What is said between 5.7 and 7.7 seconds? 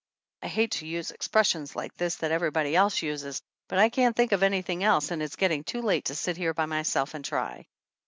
late to sit here by myself and try.